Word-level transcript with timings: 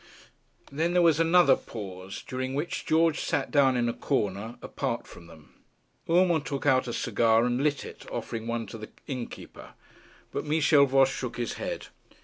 Then 0.71 0.93
there 0.93 1.01
was 1.03 1.19
another 1.19 1.55
pause, 1.55 2.23
during 2.27 2.55
which 2.55 2.87
George 2.87 3.19
sat 3.19 3.51
down 3.51 3.77
in 3.77 3.87
a 3.87 3.93
corner, 3.93 4.57
apart 4.63 5.05
from 5.05 5.27
them. 5.27 5.53
Urmand 6.09 6.47
took 6.47 6.65
out 6.65 6.87
a 6.87 6.91
cigar 6.93 7.45
and 7.45 7.63
lit 7.63 7.85
it, 7.85 8.07
offering 8.11 8.47
one 8.47 8.65
to 8.65 8.79
the 8.79 8.89
innkeeper. 9.05 9.73
But 10.31 10.43
Michel 10.43 10.87
Voss 10.87 11.11
shook 11.11 11.37
his 11.37 11.53
head. 11.61 11.89